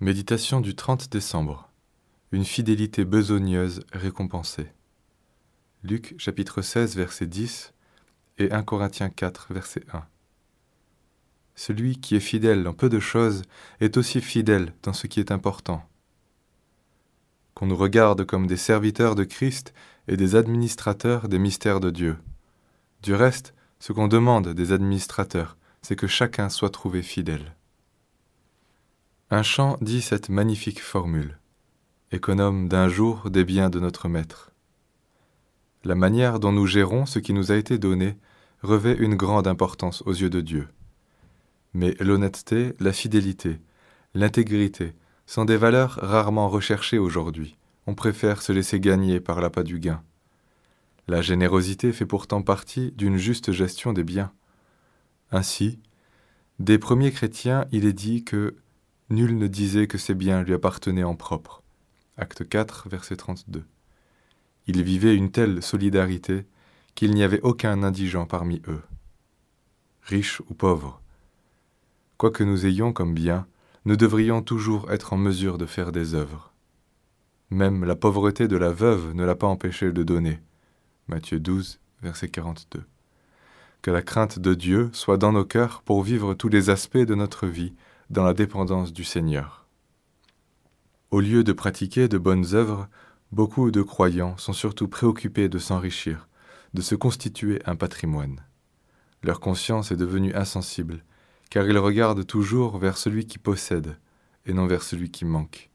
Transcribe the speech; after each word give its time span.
Méditation 0.00 0.60
du 0.60 0.76
30 0.76 1.10
décembre. 1.10 1.68
Une 2.30 2.44
fidélité 2.44 3.04
besogneuse 3.04 3.80
récompensée. 3.92 4.68
Luc 5.82 6.14
chapitre 6.18 6.62
16 6.62 6.94
verset 6.94 7.26
10 7.26 7.74
et 8.38 8.52
1 8.52 8.62
Corinthiens 8.62 9.10
4 9.10 9.52
verset 9.52 9.82
1. 9.92 10.04
Celui 11.56 11.98
qui 11.98 12.14
est 12.14 12.20
fidèle 12.20 12.68
en 12.68 12.74
peu 12.74 12.88
de 12.88 13.00
choses 13.00 13.42
est 13.80 13.96
aussi 13.96 14.20
fidèle 14.20 14.72
dans 14.84 14.92
ce 14.92 15.08
qui 15.08 15.18
est 15.18 15.32
important. 15.32 15.84
Qu'on 17.54 17.66
nous 17.66 17.74
regarde 17.74 18.24
comme 18.24 18.46
des 18.46 18.56
serviteurs 18.56 19.16
de 19.16 19.24
Christ 19.24 19.74
et 20.06 20.16
des 20.16 20.36
administrateurs 20.36 21.28
des 21.28 21.40
mystères 21.40 21.80
de 21.80 21.90
Dieu. 21.90 22.18
Du 23.02 23.14
reste, 23.14 23.52
ce 23.80 23.92
qu'on 23.92 24.06
demande 24.06 24.50
des 24.50 24.70
administrateurs, 24.70 25.56
c'est 25.82 25.96
que 25.96 26.06
chacun 26.06 26.50
soit 26.50 26.70
trouvé 26.70 27.02
fidèle. 27.02 27.56
Un 29.30 29.42
chant 29.42 29.76
dit 29.82 30.00
cette 30.00 30.30
magnifique 30.30 30.80
formule 30.80 31.38
Économe 32.12 32.66
d'un 32.66 32.88
jour 32.88 33.28
des 33.28 33.44
biens 33.44 33.68
de 33.68 33.78
notre 33.78 34.08
Maître. 34.08 34.52
La 35.84 35.94
manière 35.94 36.40
dont 36.40 36.50
nous 36.50 36.66
gérons 36.66 37.04
ce 37.04 37.18
qui 37.18 37.34
nous 37.34 37.52
a 37.52 37.56
été 37.56 37.76
donné 37.76 38.16
revêt 38.62 38.96
une 38.96 39.16
grande 39.16 39.46
importance 39.46 40.02
aux 40.06 40.14
yeux 40.14 40.30
de 40.30 40.40
Dieu. 40.40 40.68
Mais 41.74 41.94
l'honnêteté, 42.00 42.72
la 42.80 42.94
fidélité, 42.94 43.60
l'intégrité 44.14 44.94
sont 45.26 45.44
des 45.44 45.58
valeurs 45.58 45.98
rarement 46.00 46.48
recherchées 46.48 46.98
aujourd'hui. 46.98 47.58
On 47.86 47.94
préfère 47.94 48.40
se 48.40 48.52
laisser 48.52 48.80
gagner 48.80 49.20
par 49.20 49.42
l'appât 49.42 49.62
du 49.62 49.78
gain. 49.78 50.02
La 51.06 51.20
générosité 51.20 51.92
fait 51.92 52.06
pourtant 52.06 52.40
partie 52.40 52.92
d'une 52.92 53.18
juste 53.18 53.52
gestion 53.52 53.92
des 53.92 54.04
biens. 54.04 54.32
Ainsi, 55.30 55.80
des 56.60 56.78
premiers 56.78 57.12
chrétiens, 57.12 57.66
il 57.72 57.84
est 57.84 57.92
dit 57.92 58.24
que 58.24 58.56
Nul 59.10 59.38
ne 59.38 59.46
disait 59.46 59.86
que 59.86 59.98
ses 59.98 60.14
biens 60.14 60.42
lui 60.42 60.54
appartenaient 60.54 61.04
en 61.04 61.16
propre. 61.16 61.62
Acte 62.16 62.46
4, 62.46 62.88
verset 62.88 63.16
32. 63.16 63.64
Ils 64.66 64.82
vivaient 64.82 65.16
une 65.16 65.30
telle 65.30 65.62
solidarité 65.62 66.46
qu'il 66.94 67.14
n'y 67.14 67.22
avait 67.22 67.40
aucun 67.40 67.82
indigent 67.82 68.26
parmi 68.26 68.60
eux. 68.68 68.82
Riches 70.02 70.40
ou 70.48 70.54
pauvres, 70.54 71.00
quoi 72.18 72.30
que 72.32 72.44
nous 72.44 72.66
ayons 72.66 72.92
comme 72.92 73.14
bien, 73.14 73.46
nous 73.84 73.96
devrions 73.96 74.42
toujours 74.42 74.90
être 74.90 75.12
en 75.12 75.16
mesure 75.16 75.56
de 75.56 75.66
faire 75.66 75.92
des 75.92 76.14
œuvres. 76.14 76.52
Même 77.50 77.84
la 77.84 77.96
pauvreté 77.96 78.48
de 78.48 78.56
la 78.56 78.70
veuve 78.70 79.14
ne 79.14 79.24
l'a 79.24 79.36
pas 79.36 79.46
empêché 79.46 79.92
de 79.92 80.02
donner. 80.02 80.40
Matthieu 81.06 81.38
12, 81.38 81.80
verset 82.02 82.28
42. 82.28 82.82
Que 83.80 83.90
la 83.90 84.02
crainte 84.02 84.38
de 84.38 84.52
Dieu 84.52 84.90
soit 84.92 85.16
dans 85.16 85.32
nos 85.32 85.44
cœurs 85.44 85.82
pour 85.82 86.02
vivre 86.02 86.34
tous 86.34 86.48
les 86.48 86.68
aspects 86.68 86.98
de 86.98 87.14
notre 87.14 87.46
vie 87.46 87.72
dans 88.10 88.24
la 88.24 88.32
dépendance 88.32 88.92
du 88.92 89.04
Seigneur. 89.04 89.66
Au 91.10 91.20
lieu 91.20 91.44
de 91.44 91.52
pratiquer 91.52 92.08
de 92.08 92.16
bonnes 92.16 92.54
œuvres, 92.54 92.88
beaucoup 93.32 93.70
de 93.70 93.82
croyants 93.82 94.36
sont 94.38 94.54
surtout 94.54 94.88
préoccupés 94.88 95.48
de 95.48 95.58
s'enrichir, 95.58 96.28
de 96.72 96.80
se 96.80 96.94
constituer 96.94 97.60
un 97.66 97.76
patrimoine. 97.76 98.44
Leur 99.22 99.40
conscience 99.40 99.90
est 99.92 99.96
devenue 99.96 100.34
insensible, 100.34 101.04
car 101.50 101.66
ils 101.66 101.78
regardent 101.78 102.26
toujours 102.26 102.78
vers 102.78 102.96
celui 102.96 103.26
qui 103.26 103.38
possède 103.38 103.98
et 104.46 104.54
non 104.54 104.66
vers 104.66 104.82
celui 104.82 105.10
qui 105.10 105.24
manque. 105.24 105.70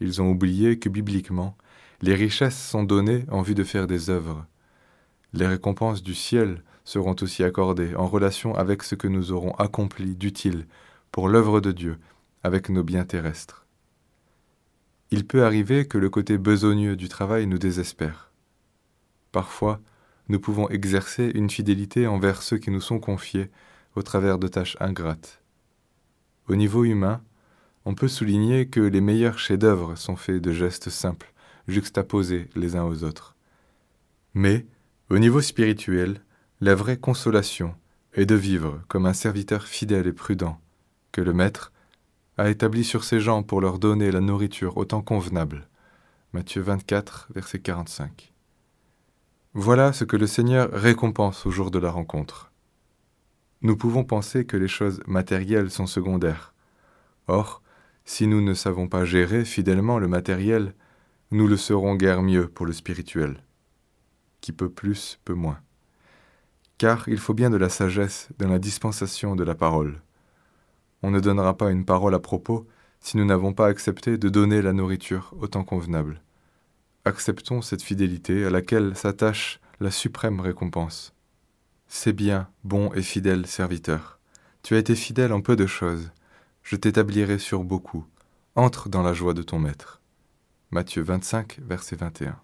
Ils 0.00 0.20
ont 0.20 0.30
oublié 0.30 0.78
que 0.78 0.88
bibliquement, 0.88 1.56
les 2.02 2.14
richesses 2.14 2.60
sont 2.60 2.82
données 2.82 3.24
en 3.30 3.42
vue 3.42 3.54
de 3.54 3.64
faire 3.64 3.86
des 3.86 4.10
œuvres. 4.10 4.46
Les 5.32 5.46
récompenses 5.46 6.02
du 6.02 6.14
ciel 6.14 6.62
seront 6.84 7.16
aussi 7.20 7.44
accordées 7.44 7.94
en 7.94 8.06
relation 8.06 8.54
avec 8.54 8.82
ce 8.82 8.94
que 8.94 9.08
nous 9.08 9.32
aurons 9.32 9.52
accompli 9.52 10.16
d'utile 10.16 10.66
pour 11.12 11.28
l'œuvre 11.28 11.60
de 11.60 11.72
Dieu 11.72 11.98
avec 12.42 12.68
nos 12.68 12.82
biens 12.82 13.04
terrestres. 13.04 13.66
Il 15.10 15.26
peut 15.26 15.44
arriver 15.44 15.86
que 15.86 15.98
le 15.98 16.10
côté 16.10 16.38
besogneux 16.38 16.96
du 16.96 17.08
travail 17.08 17.46
nous 17.46 17.58
désespère. 17.58 18.32
Parfois, 19.32 19.80
nous 20.28 20.40
pouvons 20.40 20.68
exercer 20.68 21.30
une 21.34 21.50
fidélité 21.50 22.06
envers 22.06 22.42
ceux 22.42 22.58
qui 22.58 22.70
nous 22.70 22.80
sont 22.80 22.98
confiés 22.98 23.50
au 23.94 24.02
travers 24.02 24.38
de 24.38 24.48
tâches 24.48 24.76
ingrates. 24.80 25.40
Au 26.48 26.56
niveau 26.56 26.84
humain, 26.84 27.22
on 27.84 27.94
peut 27.94 28.08
souligner 28.08 28.68
que 28.68 28.80
les 28.80 29.00
meilleurs 29.00 29.38
chefs-d'œuvre 29.38 29.96
sont 29.96 30.16
faits 30.16 30.42
de 30.42 30.52
gestes 30.52 30.90
simples, 30.90 31.32
juxtaposés 31.68 32.48
les 32.56 32.74
uns 32.74 32.84
aux 32.84 33.04
autres. 33.04 33.36
Mais, 34.34 34.66
au 35.08 35.18
niveau 35.18 35.40
spirituel, 35.40 36.20
la 36.60 36.74
vraie 36.74 36.98
consolation 36.98 37.74
est 38.14 38.26
de 38.26 38.34
vivre 38.34 38.82
comme 38.88 39.06
un 39.06 39.12
serviteur 39.12 39.66
fidèle 39.66 40.08
et 40.08 40.12
prudent, 40.12 40.60
que 41.16 41.22
le 41.22 41.32
Maître 41.32 41.72
a 42.36 42.50
établi 42.50 42.84
sur 42.84 43.02
ses 43.02 43.20
gens 43.20 43.42
pour 43.42 43.62
leur 43.62 43.78
donner 43.78 44.10
la 44.10 44.20
nourriture 44.20 44.76
au 44.76 44.84
temps 44.84 45.00
convenable. 45.00 45.66
Matthieu 46.34 46.60
24, 46.60 47.28
verset 47.34 47.60
45. 47.60 48.34
Voilà 49.54 49.94
ce 49.94 50.04
que 50.04 50.18
le 50.18 50.26
Seigneur 50.26 50.70
récompense 50.70 51.46
au 51.46 51.50
jour 51.50 51.70
de 51.70 51.78
la 51.78 51.90
rencontre. 51.90 52.52
Nous 53.62 53.78
pouvons 53.78 54.04
penser 54.04 54.44
que 54.44 54.58
les 54.58 54.68
choses 54.68 55.00
matérielles 55.06 55.70
sont 55.70 55.86
secondaires. 55.86 56.52
Or, 57.28 57.62
si 58.04 58.26
nous 58.26 58.42
ne 58.42 58.52
savons 58.52 58.86
pas 58.86 59.06
gérer 59.06 59.46
fidèlement 59.46 59.98
le 59.98 60.08
matériel, 60.08 60.74
nous 61.30 61.46
le 61.46 61.56
serons 61.56 61.94
guère 61.94 62.20
mieux 62.20 62.46
pour 62.46 62.66
le 62.66 62.74
spirituel. 62.74 63.42
Qui 64.42 64.52
peut 64.52 64.68
plus, 64.68 65.18
peut 65.24 65.32
moins. 65.32 65.60
Car 66.76 67.08
il 67.08 67.16
faut 67.16 67.32
bien 67.32 67.48
de 67.48 67.56
la 67.56 67.70
sagesse 67.70 68.28
dans 68.38 68.48
la 68.48 68.58
dispensation 68.58 69.34
de 69.34 69.44
la 69.44 69.54
parole. 69.54 70.02
On 71.02 71.10
ne 71.10 71.20
donnera 71.20 71.56
pas 71.56 71.70
une 71.70 71.84
parole 71.84 72.14
à 72.14 72.18
propos 72.18 72.66
si 73.00 73.16
nous 73.16 73.24
n'avons 73.24 73.52
pas 73.52 73.66
accepté 73.66 74.18
de 74.18 74.28
donner 74.28 74.62
la 74.62 74.72
nourriture 74.72 75.34
au 75.38 75.46
temps 75.46 75.64
convenable. 75.64 76.20
Acceptons 77.04 77.62
cette 77.62 77.82
fidélité 77.82 78.44
à 78.44 78.50
laquelle 78.50 78.96
s'attache 78.96 79.60
la 79.80 79.90
suprême 79.90 80.40
récompense. 80.40 81.14
C'est 81.88 82.12
bien, 82.12 82.48
bon 82.64 82.92
et 82.94 83.02
fidèle 83.02 83.46
serviteur. 83.46 84.18
Tu 84.62 84.74
as 84.74 84.78
été 84.78 84.96
fidèle 84.96 85.32
en 85.32 85.40
peu 85.40 85.54
de 85.54 85.66
choses. 85.66 86.10
Je 86.62 86.74
t'établirai 86.74 87.38
sur 87.38 87.62
beaucoup. 87.62 88.04
Entre 88.56 88.88
dans 88.88 89.02
la 89.02 89.12
joie 89.12 89.34
de 89.34 89.42
ton 89.42 89.60
maître. 89.60 90.00
Matthieu 90.72 91.02
25, 91.02 91.60
verset 91.60 91.96
21. 91.96 92.40